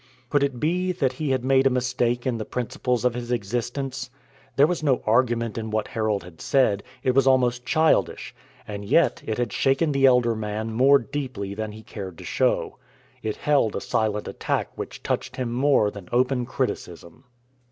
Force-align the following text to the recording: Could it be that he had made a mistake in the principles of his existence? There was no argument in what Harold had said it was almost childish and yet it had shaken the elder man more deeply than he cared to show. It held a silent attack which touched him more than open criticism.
Could 0.31 0.41
it 0.41 0.59
be 0.59 0.91
that 0.93 1.13
he 1.13 1.29
had 1.29 1.43
made 1.45 1.67
a 1.67 1.69
mistake 1.69 2.25
in 2.25 2.39
the 2.39 2.43
principles 2.43 3.05
of 3.05 3.13
his 3.13 3.31
existence? 3.31 4.09
There 4.55 4.65
was 4.65 4.81
no 4.81 5.03
argument 5.05 5.59
in 5.59 5.69
what 5.69 5.89
Harold 5.89 6.23
had 6.23 6.41
said 6.41 6.81
it 7.03 7.13
was 7.13 7.27
almost 7.27 7.67
childish 7.67 8.33
and 8.67 8.83
yet 8.83 9.21
it 9.27 9.37
had 9.37 9.53
shaken 9.53 9.91
the 9.91 10.07
elder 10.07 10.33
man 10.35 10.73
more 10.73 10.97
deeply 10.97 11.53
than 11.53 11.71
he 11.73 11.83
cared 11.83 12.17
to 12.17 12.23
show. 12.23 12.79
It 13.21 13.35
held 13.35 13.75
a 13.75 13.79
silent 13.79 14.27
attack 14.27 14.71
which 14.75 15.03
touched 15.03 15.35
him 15.35 15.51
more 15.53 15.91
than 15.91 16.09
open 16.11 16.47
criticism. 16.47 17.25